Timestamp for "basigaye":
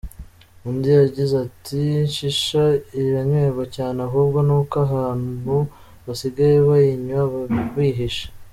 6.05-6.57